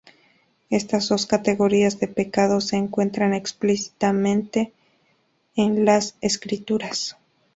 [0.71, 4.73] Estas dos categorías de pecado se encuentran explícita mente
[5.55, 7.17] en las Escrituras.